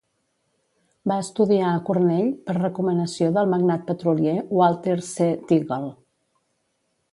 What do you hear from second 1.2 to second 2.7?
estudiar a Cornell per